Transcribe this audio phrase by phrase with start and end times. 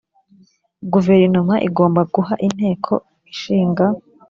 [0.93, 2.93] Guverinoma igomba guha Inteko
[3.31, 3.85] Ishinga